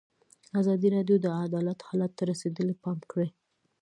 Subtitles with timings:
[0.59, 3.29] ازادي راډیو د عدالت حالت ته رسېدلي پام کړی.